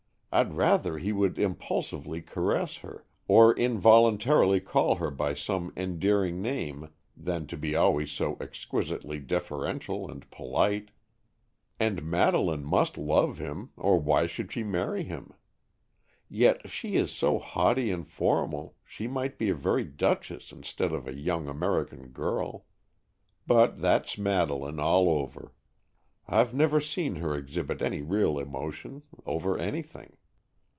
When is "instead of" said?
20.53-21.09